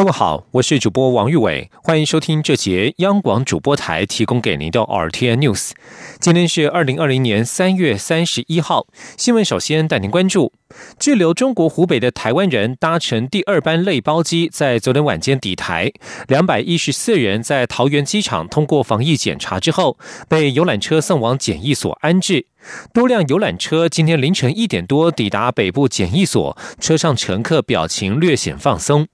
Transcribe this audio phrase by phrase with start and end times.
[0.00, 5.72] 各位好，我是主播王玉伟，欢迎收听这节央广主播台提供给您的 RTN News。
[6.18, 8.86] 今天是二零二零年三月三十一号，
[9.18, 10.54] 新闻首先带您关注：
[10.98, 15.92] 滞留中国湖北的台湾人搭乘第二班类包机，在昨天晚间抵台，
[16.28, 22.46] 两百一十四人在桃园机场通过防疫检查之后，被游览车送往检疫所安置。
[22.94, 29.06] 多辆游览车今天凌晨一点多抵达北部检疫所，车上乘客表情略显放松。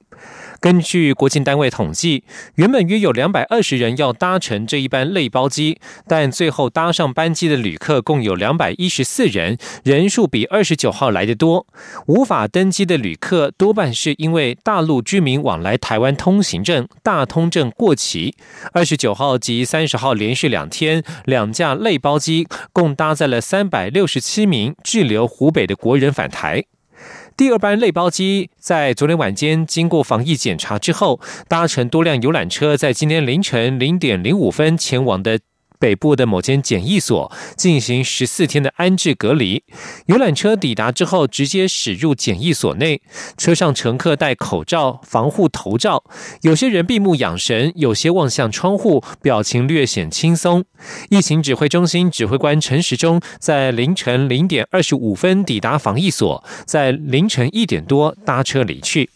[0.61, 2.25] 根据国境单位统计，
[2.57, 5.79] 原本约有两百二十人要搭乘这一班类包机，
[6.09, 11.67] 但最后搭上班机的旅客共有两百一十四人，人数比二十九号来的多。
[12.07, 18.35] 无法登机的旅客多半是因为大陆居民往来台湾通行证大通证过期。
[18.73, 26.65] 二十九号及三十号连续两天，两架类包机共搭载了三百六十七名滞留湖北的国人返台。
[27.37, 35.39] 第二班类包机在昨天晚间经过防疫检查之后，搭乘多辆游览车，在今天凌晨零点零五分前往的。
[35.79, 39.63] 北部的某间检疫所进行十四天的安置隔离。
[40.07, 43.01] 游览车抵达之后，直接驶入检疫所内。
[43.37, 46.05] 车上乘客戴口罩、防护头罩，
[46.43, 50.65] 有些人闭目养神，有些望向窗户，表情略显轻松。
[51.11, 59.11] 疫情指挥中心指挥官陈时中在凌晨零点二十五分抵达防疫所，在凌晨一点多搭车离去。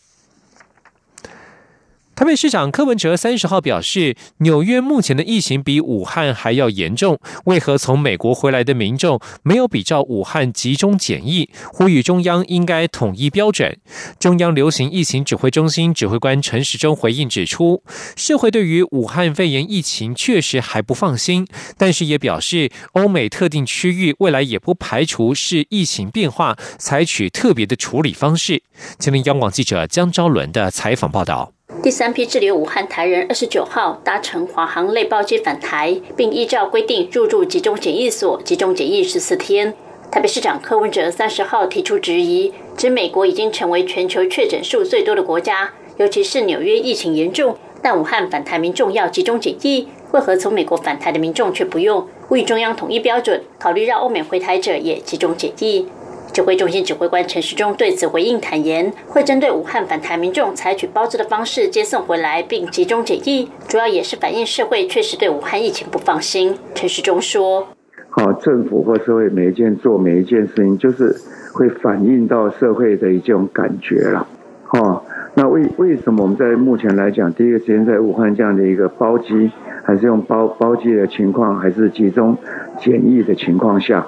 [2.20, 11.48] 台北市长柯文哲三十号表示，纽约目前的疫情比武汉还要严重，为何从美国回来的民众没有比照武汉集中检疫？
[11.72, 13.78] 呼吁中央应该统一标准。
[14.18, 17.82] 中央流行疫情指挥中心指挥官陈时中回应指出，
[18.14, 21.46] 社会对于武汉肺炎疫情确实还不放心，
[21.78, 28.62] 但是也表示，欧美特定区域未来也不排除是疫情变化，采取特别的处理方式。
[28.98, 31.54] 今天央广记者江昭伦的采访报道。
[31.82, 39.72] 第三批滞留武汉台人二十九号搭乘华航类包机返台，并依照规定入住集中检疫所集中检疫十四天。
[40.10, 52.06] 台北市长柯文哲三十号提出质疑，指美国已经成为全球确诊数最多的国家，尤其是纽约疫情严重，但武汉返台民众要集中检疫，为何从美国返台的民众却不用？
[52.28, 55.86] 呼吁中央统一标准，考虑让欧美回台者也集中检疫。
[56.32, 66.56] 指挥中心指挥官陈时中对此回应坦言，会针对武汉返台民众采取包机的方式接送回来，并集中检疫，主要也是反映社会确实对武汉疫情不放心。
[66.74, 67.66] 陈时中说
[68.10, 71.14] ：“好，政府或社会每一件做每一件事情，就是
[71.52, 74.26] 会反映到社会的一种感觉了。
[74.72, 75.02] 哦，
[75.34, 79.50] 那为为什么我们在目前来讲，第一个时间在武汉这样的一个包机，
[79.82, 82.36] 还是用包包机的情况，还是集中
[82.78, 84.06] 检疫的情况下？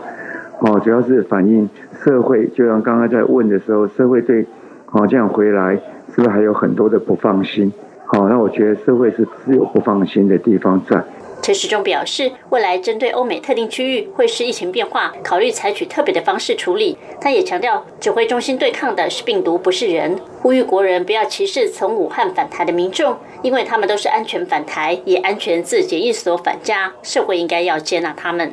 [0.61, 1.69] 哦，主要是反映。”
[2.05, 4.45] 社会就像刚刚在问的时候，社会对，
[4.87, 5.75] 好这样回来
[6.15, 7.73] 是不是还有很多的不放心？
[8.07, 11.03] 好，那我觉得社会是只有不放心的地方在。
[11.41, 16.97] 陈时中表示，未来针对欧美特定区域会视疫情变化，考虑采取特别的方式处理。
[17.21, 20.17] 他也强调，指挥中心对抗的是病毒，不是人。
[20.41, 26.93] 呼吁国人不要歧视从武汉返台的民众，因为他们都是安全返台，也安全自检疫所返家。
[27.03, 28.53] 社会应该要接纳他们。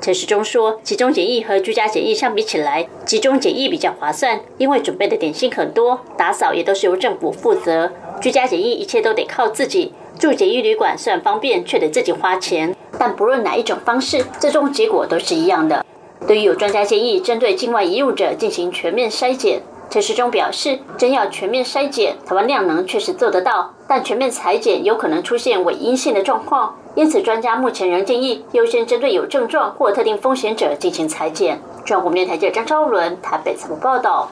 [0.00, 7.92] 陈时中说，集中检疫和居家检疫相比起来，集中检疫比较划算，因为准备的点心很多，打扫也都是由政府负责。
[8.18, 12.74] 居家检疫一切都得靠自己，住检疫旅馆虽然方便，却得自己花钱。
[12.98, 15.84] 但不论哪一种方式，最终结果都是一样的。
[16.26, 19.60] 对于有专家建议针对境外移入者进行全面筛检。
[19.90, 31.60] 陈时中表示，真要全面筛检，台湾量能确实做得到，但全面裁剪有可能出现伪阴性的状况，因此专家目前仍建议优先针对有症状或特定风险者进行裁剪。
[31.84, 34.28] 中央广电台记者张超伦台北采访报道。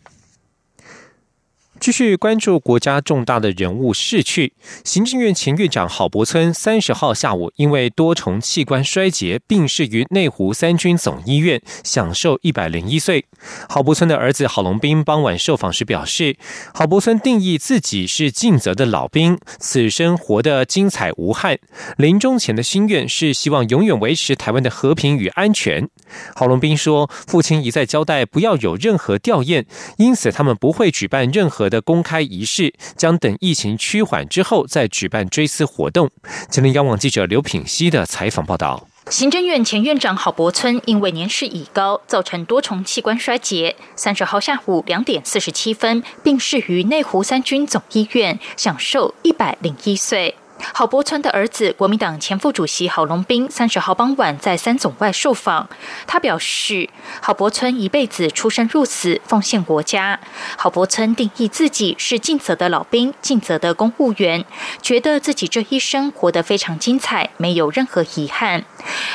[1.80, 4.52] 继续关注国家重大的人物逝去。
[4.84, 13.24] 行政院前院长郝柏村三十号下午因为多重器官衰竭病逝于内湖三军总医院，享寿一百零一岁。
[13.68, 16.36] 郝柏村的儿子郝龙斌傍晚受访时表示，
[16.74, 21.58] 郝柏村定义自己是尽责的老兵，此生活得精彩无憾。
[21.96, 25.88] 临终前的心愿是希望永远维持台湾的和平与安全。
[26.34, 29.64] 郝龙斌说，父亲一再交代不要有任何吊唁，
[29.98, 36.10] 因此他们不会举办任何的公开仪式，将等疫情趋缓之后再举办追思活动。
[36.50, 38.86] 吉林央网记者刘品熙的采访报道。
[39.10, 50.34] 行政院前院长郝柏村因为年事已高，造成多重器官衰竭，三十号下午两点四十七分病逝于内湖三军总医院，享受一百零一岁。
[50.72, 55.68] 郝柏村的儿子，国民党前副主席郝龙斌，三十号傍晚在三总外受访。
[56.06, 56.88] 他表示，
[57.20, 60.20] 郝柏村一辈子出生入死，奉献国家。
[60.56, 64.44] 郝柏村定义自己是尽责的老兵，尽责的公务员，
[64.82, 68.64] 觉得自己这一生活得非常精彩，没有任何遗憾。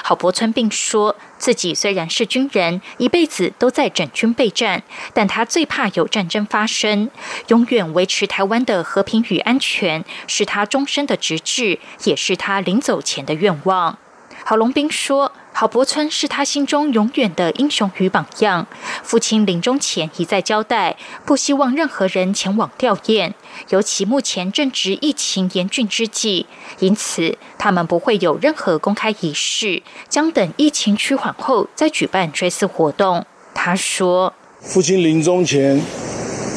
[0.03, 1.15] 郝柏村并说。
[1.43, 4.81] 自己虽然是军人，一辈子都在整军备战，
[5.13, 7.09] 但他最怕有战争发生。
[7.49, 13.97] 永远维持台湾的和平与安全，是他终身的职志，也是他临走前的愿望。
[14.45, 15.33] 郝龙斌说。
[15.55, 18.65] 郝柏村是他心中永远的英雄与榜样。
[19.03, 23.31] 父亲临终前一再交代，不希望任何人前往吊唁，
[23.69, 26.47] 尤其目前正值疫情严峻之际，
[26.79, 33.23] 因此他们不会有任何公开仪式，将等疫情趋缓后再举办追思活动。
[33.53, 35.79] 他说：“父亲临终前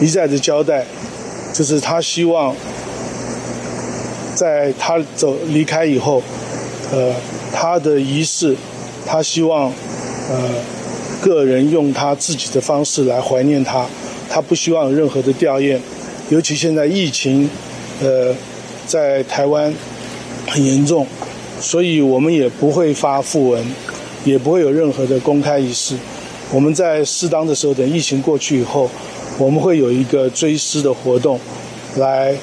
[0.01, 0.87] 一再的交代，
[1.53, 2.57] 就是他希望
[4.35, 6.23] 在他走离开以后，
[6.91, 7.15] 呃，
[7.53, 8.57] 他的仪式。”
[9.06, 9.73] 他希望，
[10.29, 10.50] 呃，
[11.23, 13.87] 个人用他自己的方式来怀念他，
[14.29, 15.79] 他不希望有任何的吊唁，
[16.29, 17.49] 尤其现在疫情，
[18.03, 18.35] 呃，
[18.87, 19.73] 在台湾
[20.49, 21.06] 很严重，
[21.61, 23.64] 所以我们也不会发讣文，
[24.25, 25.97] 也不会有任何的公开仪式。
[26.52, 28.91] 我们在适当的时候，等疫情过去以后，
[29.38, 31.38] 我们会有一个追思的活动，
[31.97, 32.35] 来，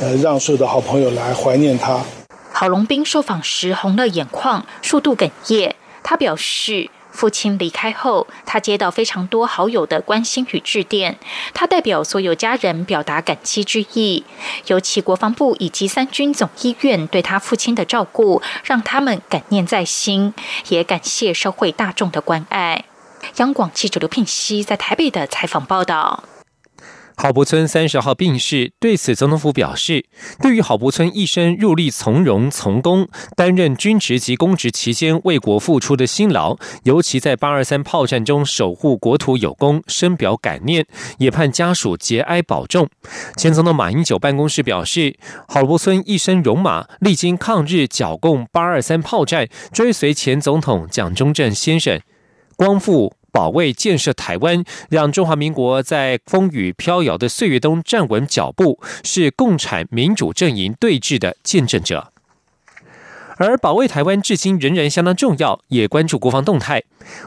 [0.00, 1.98] 呃，让所有的好朋友来怀念他。
[2.52, 5.74] 郝龙斌受访时红了眼眶，数度哽咽。
[6.02, 11.18] 他表示，父亲离开后，他接到非常多好友的关心与致电，
[11.52, 14.24] 他代表所有家人表达感激之意。
[14.66, 20.32] 尤其国防部以及三军总医院对他父亲的照顾，让他们感念在心，
[20.68, 22.84] 也感谢社会大众的关爱。
[23.36, 26.24] 央广记者刘聘熙在台北的采访报道。
[27.22, 30.06] 郝柏村三十号病逝，对此总统府表示，
[30.40, 33.06] 对于郝柏村一生入力从容从公，
[33.36, 40.86] 担任军职及公职期间为国付出的辛劳，尤其在八二三炮战中守护国土有功，深表感念，
[41.18, 42.88] 也盼家属节哀保重。
[43.36, 45.14] 前总统马英九办公室表示，
[45.46, 52.00] 郝柏村一生戎马，历经抗日、剿共、八二三炮战，追随前总统蒋中正先生，
[52.56, 53.12] 光复。
[53.32, 62.09] 保卫建设台湾，让中华民国在风雨飘摇的岁月中站稳脚步，是共产民主阵营对峙的见证者。
[63.40, 66.82] 而保卫台湾至今仍然相当重要，也关注国防动态。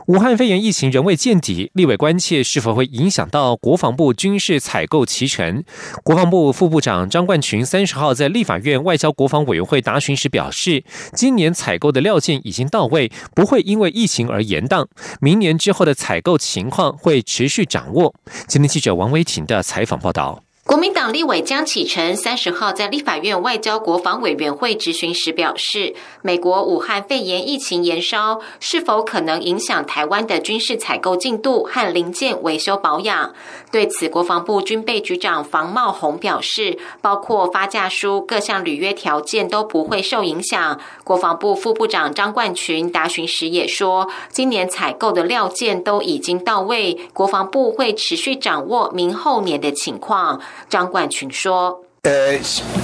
[0.06, 5.66] 武汉肺炎疫情仍未见底，立委关切是否会影响到国防部军事采购齐全。
[6.04, 10.84] 国防部副部长张冠群三十号在立法院外交国防委员会答询时表示，
[11.16, 14.86] 今年采购的料件已经到位，不会因为疫情而延宕。
[15.20, 18.14] 明年之后的采购情况会持续掌握。
[18.48, 20.43] 今天记者王维婷的采访报道。
[20.74, 25.94] 国民党立委江启臣三十号在立法院外交国防委员会质询时表示，
[26.24, 33.36] 美国武汉肺炎疫情延烧是否可能影响台湾的军事采购进度和零件维修保养？
[33.72, 40.80] 对此，国防部军备局长房茂宏表示，包括发价书各项履约条件都不会受影响。
[41.04, 50.42] 国防部副部长张冠群答询时也说，今年采购的料件都已经到位，国防部会持续掌握明后年的情况。
[50.70, 52.38] 张冠群说：“呃，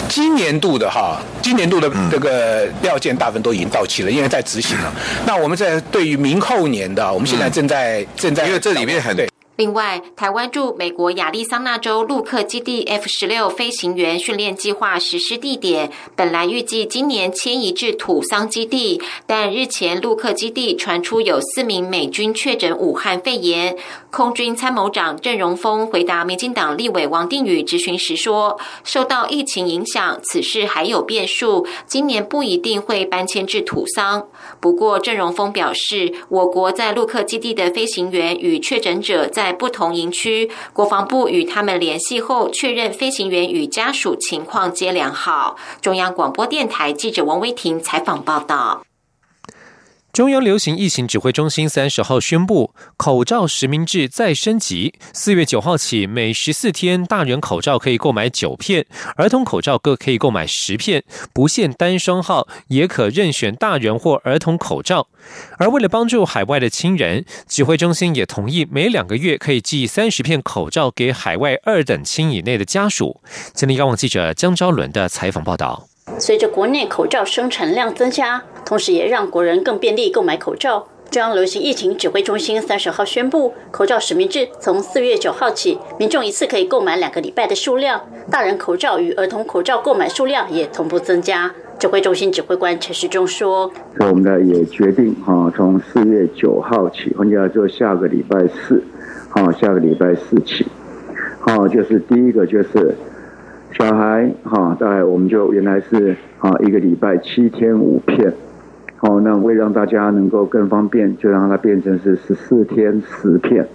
[0.07, 4.93] 今年度的哈，今年度的这个料件大部分都已经到期了，因为在执行了。
[5.25, 23.75] 那我们在对于明后年的，我们现在正在正在，因为这里面很对。”另外，台湾驻美国亚利桑那州陆克基地 F 十六飞行员训练计划实施地点本来预计今年迁移至土桑基地，但日前陆克基地传出有四名美军确诊武汉肺炎。
[24.11, 34.27] 空军参谋长郑荣峰回答民进党立委王定宇质询时说：“受到疫情影响，此事还有变数，今年不一定会搬迁至土桑。”
[34.59, 45.55] 不过，郑荣峰表示，我国在陆客基地的飞行员与确诊者在不同营区，国防部与他们联系后，确认飞行员与家属情况皆良好。
[45.81, 48.81] 中央广播电台记者王威婷采访报道。
[50.11, 54.95] 中央流行疫情指挥中心三十号宣布，口罩实名制再升级。
[55.13, 58.85] 四月九号起，每十四天，大人口罩可以购买九片，
[59.15, 65.07] 儿童口罩各可以购买十片，不限单双号，也可任选大人或儿童口罩。
[65.59, 73.21] 而为了帮助海外的亲人，指挥中心也同意每两个月可以寄三十片口罩给海外二等亲以内的家属。
[73.53, 75.85] 今天，央网记者江昭伦的采访报道。
[76.17, 78.43] 随着国内口罩生产量增加。
[78.69, 80.85] 同时也让国人更便利购买口罩。
[81.09, 87.99] 中央流行疫情指挥中心三十号宣布，口罩实名制从四月九号起，民众一次可以购买两个礼拜的数量。
[88.29, 91.51] 大人口罩与儿童口罩购买数量也同步增加。
[91.79, 98.83] 指挥中心指挥官陈时中说：“所以我们呢也决定哈，从四月九号起，换句话说，下个礼拜四，
[99.31, 100.63] 哈，下个礼拜四起，
[101.39, 102.95] 好，就是第一个就是
[103.75, 108.31] 小孩哈，大概我们就原来是啊一个礼拜七天五片。”
[109.01, 113.65] 好，那为让大家能够更方便，就让它变成是十四天十片，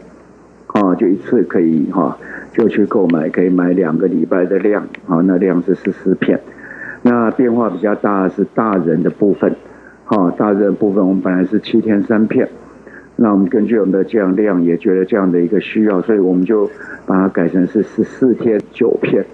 [0.66, 2.18] 啊，就一次可以哈，
[2.52, 6.38] 就去购买，可以买两个礼拜的量，好，那量是十四片。
[7.00, 9.56] 那变化比较大是大人的部分，
[10.04, 12.46] 哈，大人的部分我们本来是七天三片，
[13.16, 16.70] 那我们根据我们的这样量，也觉得这样的一个需要，所以我们就
[17.06, 19.24] 把它改成是十四天九片。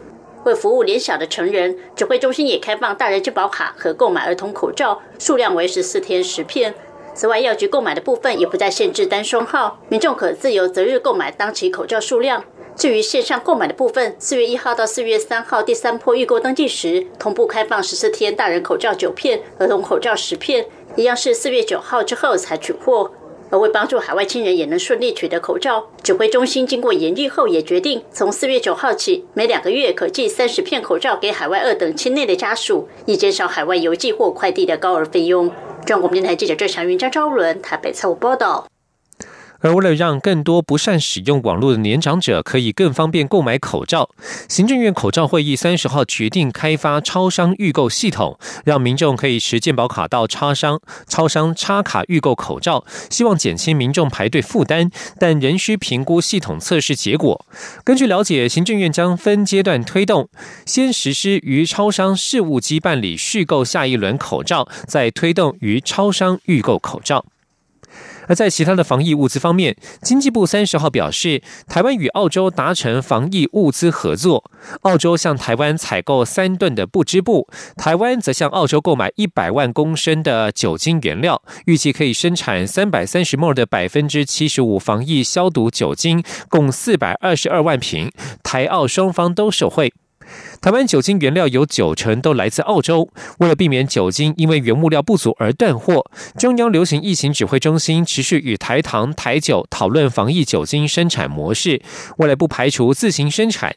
[0.45, 6.75] 为服务年小的成人，指挥中心也开放大人健保卡和购买儿童口罩，数量为十四天十片。
[7.13, 12.43] 此外，药局购买的部分也不再限制单双号，民众可自由择日购买当期口罩数量。
[12.77, 20.65] 至于线上购买的部分，四月一号到四月三号第三波预购登记时，同步开放十四天大人口罩九片，儿童口罩十片，
[20.97, 23.11] 一样是四月九号之后才取货。
[23.51, 35.51] 而为帮助海外亲人也能顺利取得口罩，指挥中心经过研议后也决定，从四月九号起，每两个月可寄三十片口罩给海外二等亲内的家属，以减少海外邮寄或快递的高额费用。
[35.85, 38.67] 中国电台记者郑祥云、张昭伦台北采访报道。
[39.61, 44.11] 而为了让更多不善使用网络的年长者可以更方便购买口罩，
[44.49, 57.45] 行政院口罩会议三十号决定开发超商预购系统，让民众可以持健保卡到超商、超商插卡预购口罩，希望减轻民众排队负担，但仍需评估系统测试结果。
[57.85, 60.29] 根据了解，行政院将分阶段推动，
[60.65, 67.25] 先实施于超商事务机办理续购下一轮口罩，再推动于超商预购口罩。
[68.31, 74.49] 而在其他的防疫物资方面，经济部三十号表示，台湾与澳洲达成防疫物资合作，
[74.83, 88.13] 澳洲向台湾采购三吨的布织布，台湾则向澳洲购买一百万公升的酒精原料，预计可以生产三百三十摩的百分之七十五防疫消毒酒精，共四百二十二万瓶，
[88.45, 89.93] 台澳双方都受惠。
[90.61, 93.09] 台湾酒精原料有九成都来自澳洲。
[93.39, 101.81] 为了避免酒精因为原物料不足而断货，中央流行疫情指挥中心持续与台糖、台酒讨论防疫酒精生产模式。
[102.19, 103.75] 未来不排除自行生产。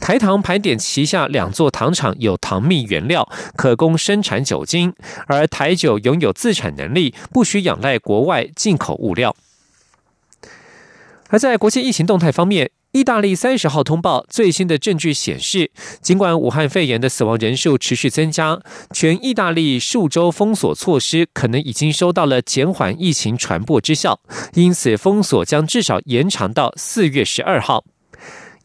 [0.00, 4.90] 台糖盘点旗下两座糖厂有糖蜜原料，可供生产酒精；
[5.26, 9.34] 而台酒拥有自产能力，不需仰赖国外进口物料。
[11.28, 12.70] 而在国际疫情动态方面。
[12.94, 18.60] 意大利三十号通报最新的证据显示，尽管武汉肺炎的死亡人数持续增加，
[18.92, 24.20] 全意大利数周封锁措施可能已经收到了减缓疫情传播之效，
[24.54, 27.84] 因此封锁将至少延长到四月十二号。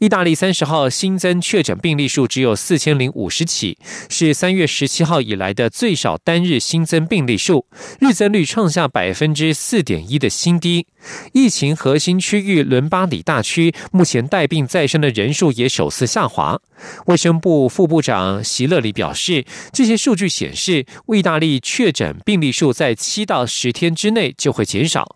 [0.00, 3.76] 意大利三十号新增确诊病例数只有四千零五十起，
[4.08, 7.66] 是三月十七号以来的最少单日新增病例数，
[7.98, 10.86] 日增率创下百分之四点一的新低。
[11.34, 16.58] 疫情核心区域伦巴里大区目前带病再生的人数也首次下滑。
[17.04, 25.14] 卫生部副部长席勒里表示，这些数据显示，意大利确诊病例数在七到十天之内就会减少。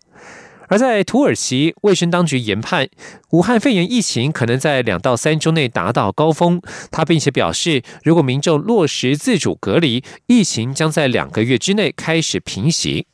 [0.68, 2.88] 而在土耳其，卫生当局研判，
[3.30, 6.60] 武汉肺炎疫情可能在两到三周内达到高峰。
[6.90, 13.06] 他并且表示，如果民众落实自主隔离，疫情将在两个月之内开始平息。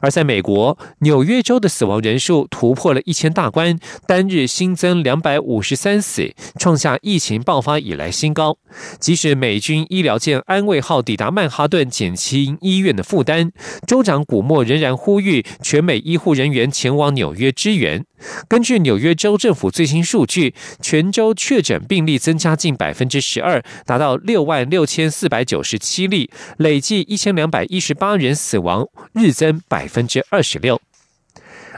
[0.00, 8.58] 而在美国，纽约州的死亡人数突破了一千大关，单日新增两百五十三死，创下疫情爆发以来新高。
[8.98, 13.50] 即使美军医疗舰安慰号抵达曼哈顿，减轻医院的负担，
[13.86, 18.04] 州长古默仍然呼吁全美医护人员前往纽约支援。
[18.48, 30.80] 根据纽约州政府最新数据，全州确诊病例增加近百分之十二，达到六万六千四百九十七例，累计一千两百一十八人死亡，日增百分之二十六。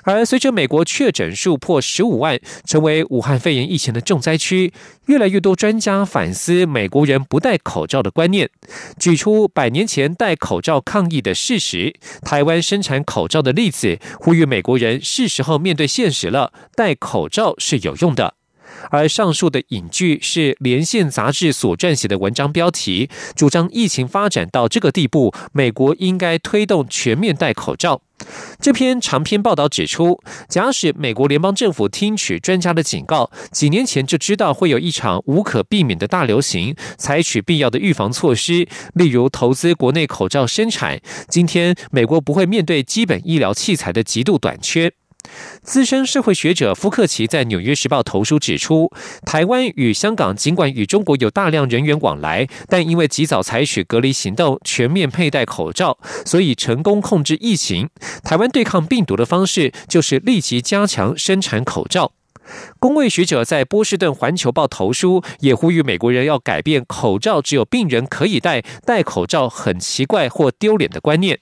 [0.02, 4.72] 而随着美国确诊数破十五万，成为武汉肺炎疫情的重灾区，
[5.06, 8.50] 越来越多专家反思美国人不戴口罩的观念，
[8.98, 18.34] 举出百年前戴口罩抗疫的事实，台湾生产口罩的例子，呼吁美国人是时候面对现实了，戴口罩是有用的。
[18.90, 28.02] 而上述的引据是《连线》杂志所撰写的文章标题，主张疫情发展到这个地步，美国应该推动全面戴口罩。
[28.60, 44.92] 这篇长篇报道指出，假使美国联邦政府听取专家的警告，几年前就知道会有一场无可避免的大流行，采取必要的预防措施，例如投资国内口罩生产，今天美国不会面对基本医疗器材的极度短缺。
[45.62, 48.90] 资深社会学者福克奇在《纽约时报》投书指出，
[49.24, 57.88] 台湾与香港尽管与中国有大量人员往来，但因为及早采取隔离行动，全面佩戴口罩，所以成功控制疫情。
[58.22, 62.12] 台湾对抗病毒的方式就是立即加强生产口罩。
[62.80, 71.38] 公卫学者在波士顿环球报投书，也呼吁美国人要改变口罩只有病人可以戴，戴口罩很奇怪或丢脸的观念。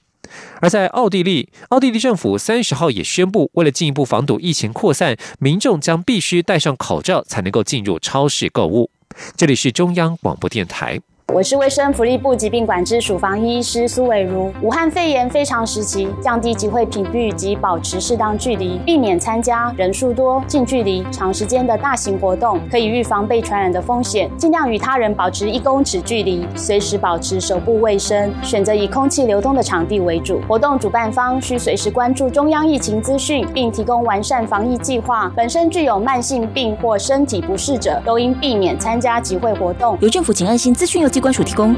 [0.61, 8.89] 而在奥地利，奥地利政府三十号也宣布，为了进一步防堵疫情扩散，民众将必须戴上口罩才能够进入超市购物。
[9.35, 11.01] 这里是中央广播电台。
[11.33, 14.51] 我是卫生福利部疾病管制署防疫医师苏伟如。
[14.61, 24.29] 武汉肺炎非常时期，降低集会频率及保持适当距离，避免参加人数多、近距离、长时间的大型活动，可以预防被传染的风险。
[24.37, 30.41] 尽量与他人保持一公尺距离，随时保持手部卫生，选择以空气流通的场地为主。
[30.49, 35.31] 活动主办方需随时关注中央疫情资讯，并提供完善防疫计划。
[35.33, 39.97] 本身具有慢性病或身体不适者，都应避免参加集会活动。
[40.01, 41.75] 由政府请安心资讯由专属提供。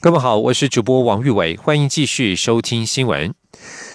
[0.00, 3.34] 各位好，我是主播王玉伟，欢迎继续收听新闻。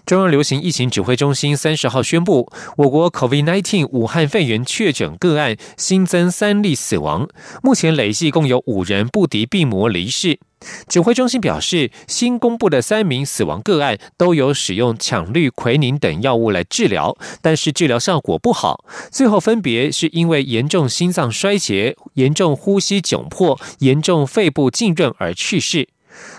[0.06, 7.30] 中央流行疫情指挥中心三十号宣布，我国 COVID-19 武汉肺炎确诊个案新增三例死亡，
[7.62, 10.40] 目前累计共有五人不敌病魔离世。
[10.88, 25.90] 指挥中心表示，新公布的三名死亡个案都有使用羟氯喹宁等药物来治疗，但是治疗效果不好，最后分别是因为严重心脏衰竭、严重呼吸窘迫、严重肺部浸润而去世。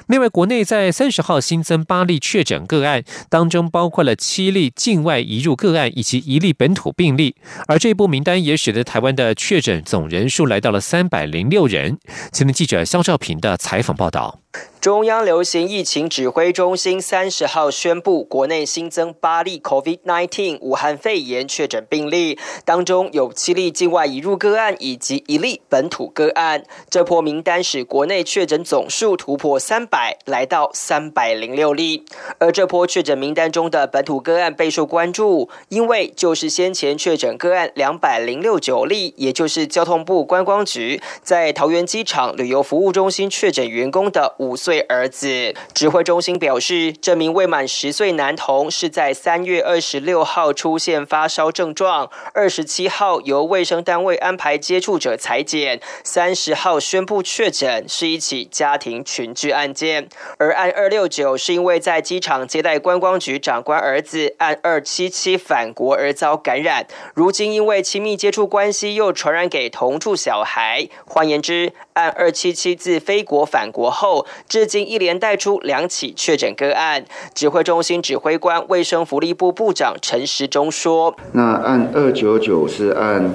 [0.09, 7.35] 另外，国内在三十号新增八例确诊个案，当中包括了七例境外移入个案以及一例本土病例，
[7.67, 11.99] 而这波名单也使得台湾的确诊总人数来到了三百零六人。
[12.33, 14.42] 前天记者肖兆平的采访报道。
[14.81, 26.65] 中央流行疫情指挥中心三十号宣布，国内新增八例 COVID-19 武汉肺炎确诊病例，当中有七例境外移入个案以及一例本土个案。
[26.91, 32.05] 这波名单使国内确诊总数突破三百，来到三百零六例。
[32.39, 44.35] 而这波确诊名单中的本土个案备受关注，因为就是先前确诊个案两百零六九例，也就是交通部观光局在桃园机场旅游服务中心确诊员工的。
[44.43, 60.09] 五岁儿子，指挥中心表示，这名未满十岁男童是在三月二十六号出现发烧症状，二十七号由卫生单位安排接触者裁剪，三十号宣布确诊，是一起家庭群聚案件。
[60.39, 70.89] 而案二六九是因为在机场接待观光局长官儿子，案二七七返国而遭感染，如今因为亲密接触关系又传染给同住小孩。
[71.07, 74.27] 换言之，案二七七自非国返国后。
[74.49, 83.35] 至今一连带出两起确诊个案，指挥中心指挥官卫生福利部部长陈时中说：“那按二九九是按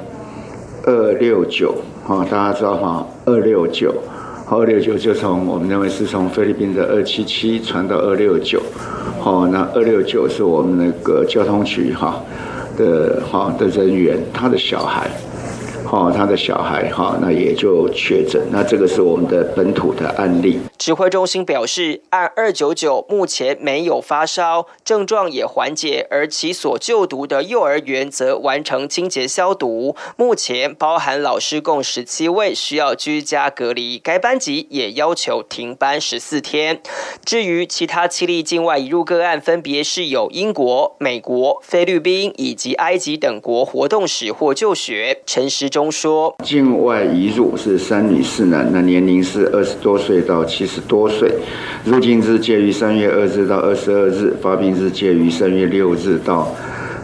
[0.86, 3.94] 二六九，哈，大家知道哈，二六九，
[4.50, 8.62] 二六九就从我们认为是从菲律宾的二七七传到二六九，
[9.20, 12.24] 好，那二六九是我们那个交通局哈
[12.78, 15.12] 的哈的人员，他的小孩。”
[15.90, 18.42] 哦，他的小孩哈，那也就确诊。
[18.52, 20.60] 那这个是我们的本土的案例。
[20.78, 29.96] 指挥中心表示，按二九九目前没有发烧，症状也缓解，而其所就读的幼儿园则完成清洁消毒。
[30.18, 36.82] 目前包含老师共十七位需要居家隔离，该班级也要求停班十四天。
[37.24, 45.22] 至于其他七例境外移入个案，分别是有英国、美国、菲律宾以及埃及等国活动史或就学。
[45.26, 45.70] 陈时。
[45.78, 51.32] 中说，境外移入是三女四男，那年龄是二十多岁到七十多岁，
[51.86, 56.52] 入境日介于三月二日到二十二日，发病日介于三月六日到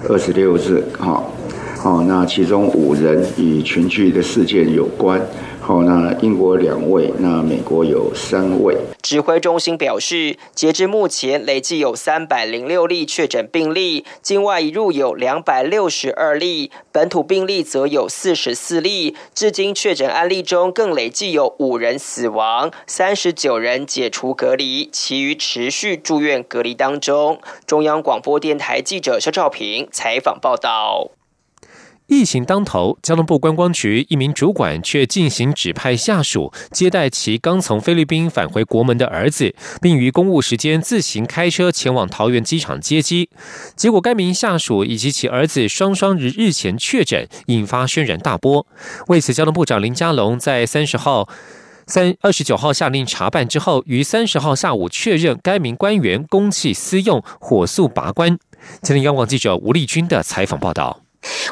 [0.09, 0.83] 二十六日。
[0.97, 1.31] 好，
[1.77, 5.21] 好，那其中五人与群聚的事件有关。
[5.65, 8.75] 好，那英国两位，那美国有三位。
[9.01, 19.15] 指挥中心表示，截至目前，累计有三百零六例确诊病例，境外移入有两百六十二例，本土病例则有四十四例。
[19.33, 27.39] 至今确诊案例中，更累计有五人死亡，三十九人解除隔离，其余持续住院隔离当中。
[27.65, 31.11] 中央广播电台记者肖兆平采访报道。
[32.13, 43.29] 疫情当头，交通部观光局一名主管却进行指派下属接待其刚从菲律宾返回国门的儿子，并于公务时间自行开车前往桃园机场接机。
[43.75, 48.65] 结果，该名下属以及其儿子双双日日前确诊，引发轩然大波。
[49.07, 51.27] 为此，交通部长林佳龙在三十号。
[51.85, 58.39] 三二十九号下令查办之后，于三十号下午确认该名官员公器私用，火速拔关。
[58.81, 61.02] 今天央广记者吴丽君的采访报道。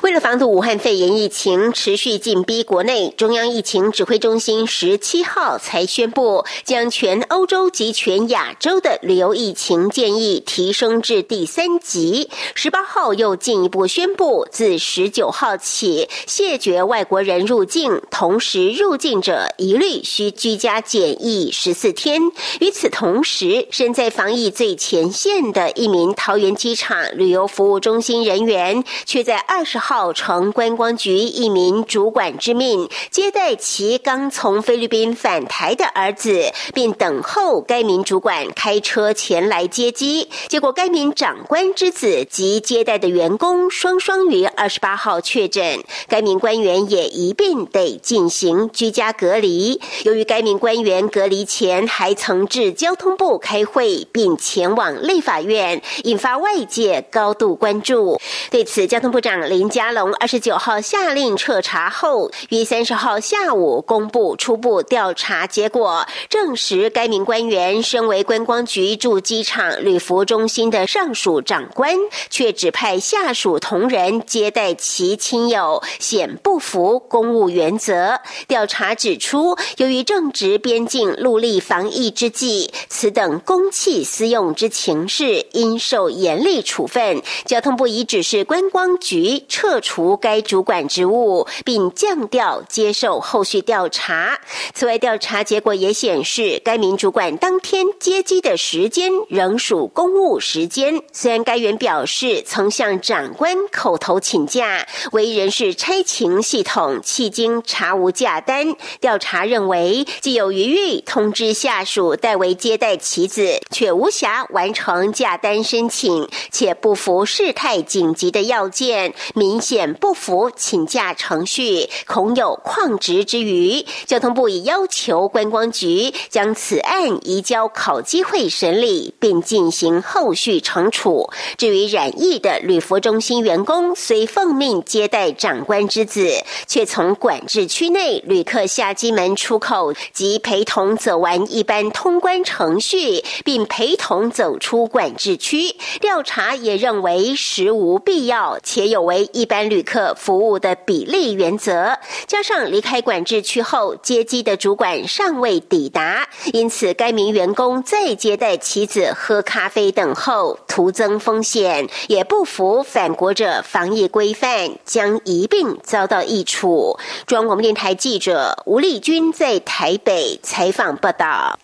[0.02, 12.30] 为了防堵武汉肺炎疫情持续紧逼国内，中央疫情指挥中心十七号才宣布，将全欧洲及全亚洲的旅游疫情建议提升至第三级。
[12.56, 22.20] 十八号又进一步宣布，自十九号起谢绝外国人入境，同时入境者一律需居家检疫十四天。
[22.60, 29.61] 与此同时，身在防疫最前线的一名桃园机场旅游服务中心人员，却在二。
[29.62, 40.28] 二十号，乘观光局一名主管之命，接待其刚从菲律宾返台的儿子，并等候该名主管开车前来接机。
[40.48, 49.80] 结果，该名长官之子及接待的员工双双于二十八号确诊，该名官员也一并得进行居家隔离。
[50.06, 58.20] 由于该名官员隔离前还曾至交通部开会，并前往立法院，引发外界高度关注。
[58.50, 59.51] 对此，交通部长。
[59.52, 71.94] 林佳龙二十九号下令彻查后，于三十号下午公布初步调查结果，证实该名官员身为观光局驻机场旅服中心的上属长官，
[72.30, 78.22] 却指派下属同仁接待其亲友，显不符公务原则。
[78.48, 87.22] 调查指出，由于正值边境陆力防疫之际，此等公器私用之情事，应受严厉处分。
[87.46, 89.41] 交通部已指示观光局。
[89.48, 94.40] 撤除该主管职务，并降调接受后续调查。
[94.74, 101.02] 此外，调查结果也显示，该名主管当天接机的时间仍属公务时间。
[101.12, 108.76] 虽然该员表示曾向长官口头请假，为人事差勤系统迄今查无假单。
[109.00, 119.14] 调查认为，既有余裕通知下属代为接待其子，却无暇完成假单申请，且不符事态紧急的要件。
[119.34, 123.86] 明显不符请假程序，恐有旷职之余。
[124.06, 131.30] 交通部已要求观光局将此案移交考机会审理，并进行后续惩处。
[131.58, 145.76] 至于染疫的旅服中心员工，虽奉命接待长官之子，却从管制区内旅客下机门出口及陪同走完一般通关程序，并陪同走出管制区。
[146.00, 149.30] 调查也认为实无必要，且有为。
[149.34, 151.98] 一般旅客服务的比例原则，
[152.28, 167.00] 加上离开管制区后接机的主管尚未抵达，因此该名员工再接待妻子喝咖啡等候，徒增风险，也不符反国者防疫规范，将一并遭到益处。
[167.26, 171.58] 中央广电台记者吴丽君在台北采访报道。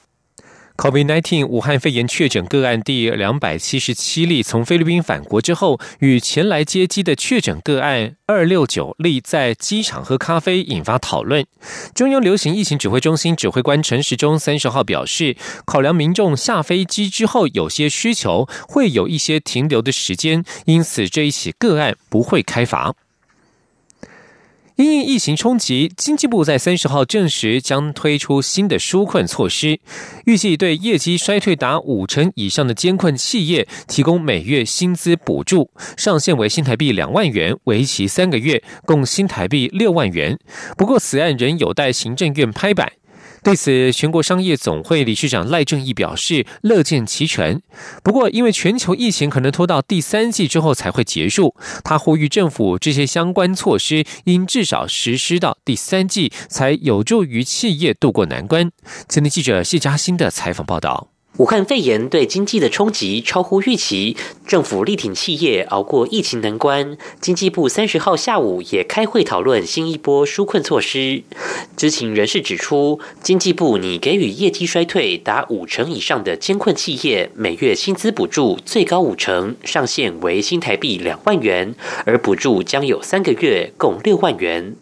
[0.78, 11.44] COVID-19 武汉肺炎确诊个案第两百七十七例，从菲律宾返国之后，与前来接机的确诊个案二六九例在机场喝咖啡，引发讨论。
[11.96, 15.36] 中央流行疫情指挥中心指挥官陈时中三十号表示，
[15.66, 22.94] 考量民众下飞机之后有些需求，会有一些停留的时间，因此这一起个案不会开罚。
[24.78, 29.80] 因应疫情冲击，经济部在三十号证实将推出新的纾困措施，
[30.26, 40.38] 预计对业绩衰退达五成以上的监困企业提供每月薪资补助，上限为新台币两万元，为期三个月，共新台币六万元。
[40.78, 42.92] 不过，此案仍有待行政院拍板。
[43.48, 47.62] 对此，全国商业总会理事长赖正义表示乐见其成。
[48.04, 58.70] 不过，因为全球疫情可能拖到第三季之后才会结束，他呼吁政府这些相关措施应至少实施到第三季，才有助于企业渡过难关。
[59.08, 61.17] 今天记者谢嘉欣的采访报道。
[61.38, 66.98] 武汉肺炎对经济的冲击超乎预期，政府力挺企业熬过疫情难关。
[67.22, 71.22] 经济部三十号下午也开会讨论新一波纾困措施。
[71.76, 84.76] 知情人士指出，经济部拟给予业绩衰退达五成以上的监困企业每月薪资补助最高五成，上限为新台币两万元，而补助将有三个月，共六万元。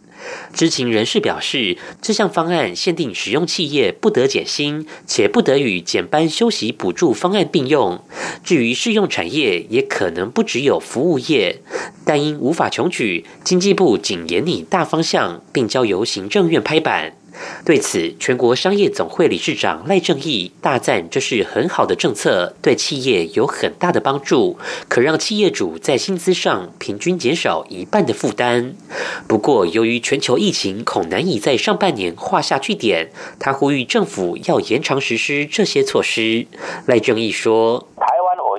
[0.54, 8.04] 知情人士表示，这项方案限定使用企业不得减薪，且不得与减班休息补助方案并用。
[8.44, 11.62] 至于适用产业，也可能不只有服务业，
[12.06, 17.14] 但因无法穷举，经济部仅严拟大方向，并交由行政院拍板。
[17.66, 28.76] 对此，全国商业总会理事长赖正义大赞这是很好的政策，对企业有很大的帮助，可让企业主在薪资上平均减少一半的负担。
[29.28, 36.46] 不过，由于全球疫情恐难以在上半年画下句点，他呼吁政府要延长实施这些措施。
[36.86, 37.88] 赖正义说：“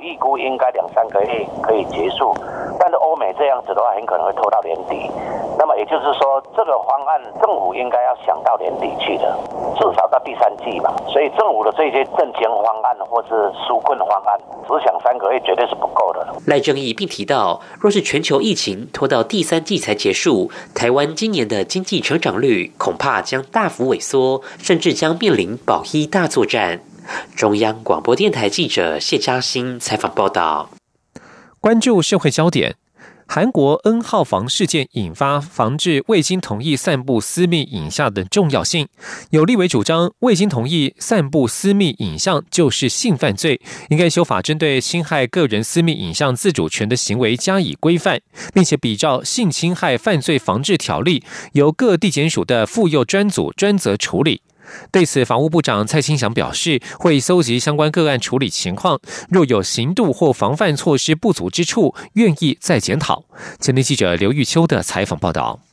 [0.06, 2.32] 预估应该两三个月可以结束，
[2.78, 5.10] 但是欧美这样子的话，很可能会拖到年底。
[5.58, 9.36] 那么也就是说，这个方案政府应该要想到年底去的，
[9.74, 10.94] 至少到第三季吧。
[11.08, 13.34] 所以政府的这些政经方案或是
[13.66, 14.38] 纾困方案，
[14.68, 16.24] 只想三个月绝对是不够的。
[16.46, 26.80] 赖正义并提到，若是全球疫情拖到第三季才结束，台湾今年的经济成长率恐怕将大幅萎缩，甚至将面临保一大作战。
[27.34, 30.70] 中央广播电台记者谢嘉欣采访报道。
[31.60, 32.76] 关注社会焦点。
[33.28, 38.86] 韩国 N 号房事件引发防治未经同意散布私密影像的重要性。
[39.30, 48.20] 有立委主张，未经同意散布私密影像就是性犯罪，应该修法针对侵害个人私密影像自主权的行为加以规范，
[48.54, 54.42] 并且比照性侵害犯罪防治条例，由各地检署的妇幼专组专责处理。
[54.90, 63.24] 对此，法务部长蔡清祥表示，会搜集相关个案处理情况，若有刑度或防范措施不足之处，愿意再检讨。
[63.60, 65.65] 前天记者刘玉秋的采访报道。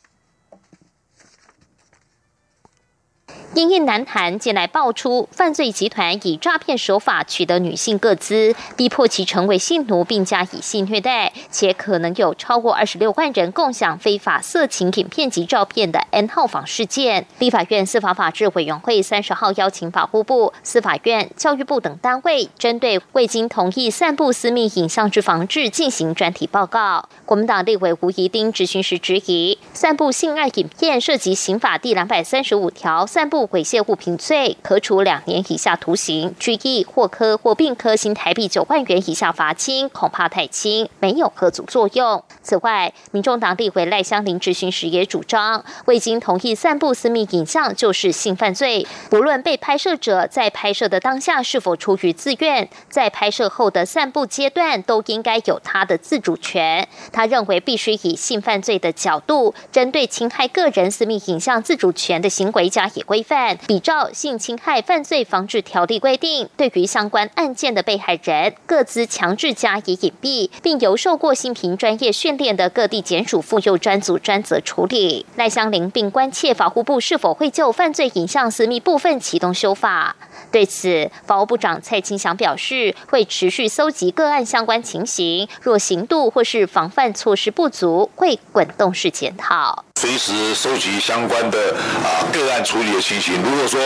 [3.55, 27.07] 因应南韩近来爆出犯罪集团以诈骗手法取得女性个资，逼迫其成为性奴，并加以性虐待，且可能有超过二十六万人共享非法色情影片及照片的 N 号房事件，立法院司法法制委员会三十号邀请法务部、司法院、教育部等单位，针对未经同意散布私密影像之防治进行专题报告。
[27.23, 33.42] 国民党立委吴怡丁质询时质疑，散布性爱影片涉及刑法第两百三十五条，散布。
[33.47, 42.23] 猥亵物品罪，可处两年以下徒刑、拘役或科或并科新台币九万元以下罚金，恐怕太轻，没有合阻作用。
[42.41, 56.87] 此外，民众党立委赖香林质询时也主张，未经同意散布私密影像就是性犯罪，不论被拍摄者在拍摄的当下是否出于自愿，在拍摄后的散布阶段都应该有他的自主权。
[57.11, 63.32] 他认为，必须以性犯罪的角度，针对侵害个人私密影像自主权的行为加以规范。
[63.67, 75.25] 比照性侵害犯罪防治条例规定，对于相关案件的被害人，各自强制加以隐蔽，并由受过新平专业训练的各地检署妇幼专组专责处理。
[75.35, 80.15] 赖香林并关切法务部是否会就犯罪影像私密部分启动修法。
[80.53, 89.83] 对此，法务部长蔡清祥表示，会持续搜集个案相关情形，若刑度或是防范措施不足，会滚动式检讨。
[89.99, 93.79] 随时收集相关的啊个案处理的情形，如果说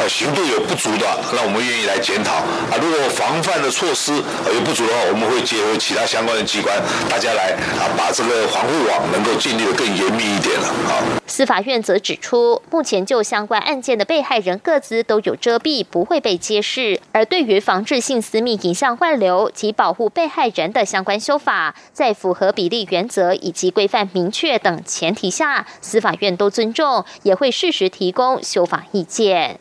[0.00, 6.74] 呃刑度有不足的，那我们愿意来检讨啊；如果防范的措施有不足的话，我们会结合其他相关的机关，
[7.08, 10.98] 大家来啊把这个防护网能够建立的更严密一点了啊。
[11.28, 17.00] 司法院则指出，目前就相关案件的被害人各自都有遮蔽，不会被揭示。
[17.12, 25.66] 而对于防治性私密影像外流及保护被害人的相关修法，在符合比例原则以及规范明确等前提下。
[25.80, 29.60] 司法院都尊重，也会适时提供修法意见。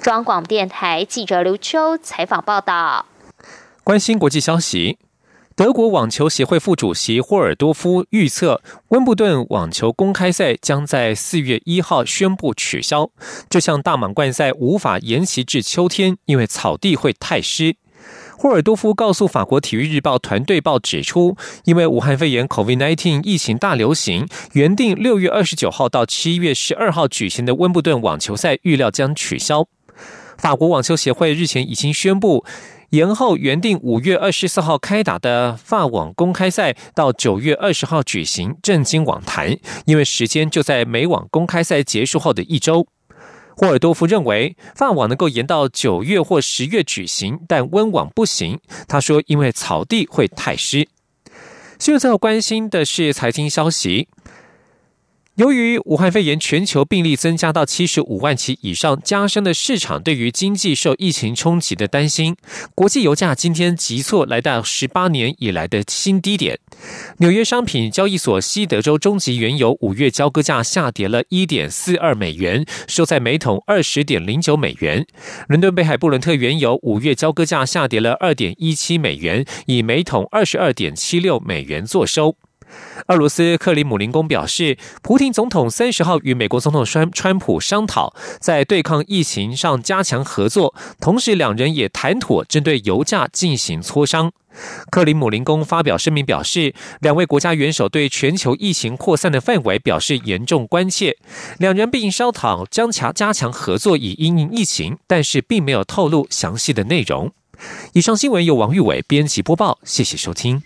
[0.00, 3.04] 中广电台记者刘秋采访报道。
[3.84, 4.98] 关心国际消息，
[5.58, 13.10] 德国网球协会副主席霍尔多夫预测，温布顿网球公开赛将在四月一号宣布取消。
[13.50, 17.74] 这项大满贯赛无法延期至秋天，因为草地会太湿。
[18.38, 29.66] 霍尔多夫告诉法国体育日报团队报指出，因为武汉肺炎 （COVID-19） 疫情大流行，原定六月二十九号到七月十二号举行的温布顿网球赛预料将取消。
[30.36, 32.44] 法国网球协会日前已经宣布，
[32.90, 42.86] 延后原定五月二十四号开打的法网公开赛到九月二十号举行，震惊网坛，因为时间就在美网公开赛结束后的一周。
[43.54, 48.58] 霍尔多夫认为，法网能够延到九月或十月举行，但温网不行。
[48.86, 50.88] 他说，因为草地会太湿。
[51.78, 54.08] 现在要关心的是财经消息。
[55.38, 62.34] 由于武汉肺炎全球病例增加到七十五万起以上，加深了市场对于经济受疫情冲击的担心。
[62.74, 66.58] 国际油价今天急挫来到十八年以来的新低点。
[67.18, 75.06] 纽约商品交易所西德州中级原油五月交割价下跌了一点四二美元，收在每桶二十点零九美元。
[75.46, 82.34] 伦敦北海布伦特原油五月交割价下跌了二点一七美元，以每桶二十二点七六美元作收。
[83.06, 94.32] 俄罗斯克里姆林宫表示，普廷总统三十号与美国总统川川普商讨，在对抗疫情上加强合作，同时两人也谈妥针对油价进行磋商。
[94.90, 101.16] 克里姆林宫发表声明表示，两位国家元首对全球疫情扩散的范围表示严重关切，
[101.58, 107.32] 两人并商讨将强加强合作以应应疫情，但是并没有透露详细的内容。
[107.92, 110.62] 以上新闻由王玉伟编辑播报，谢谢收听。